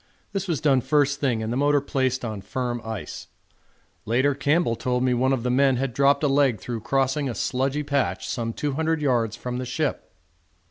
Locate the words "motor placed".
1.57-2.25